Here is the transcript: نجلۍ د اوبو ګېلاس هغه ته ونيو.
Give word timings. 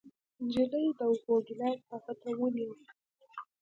نجلۍ 0.43 0.85
د 0.97 0.99
اوبو 1.09 1.33
ګېلاس 1.45 1.79
هغه 1.91 2.13
ته 2.21 2.29
ونيو. 2.39 2.71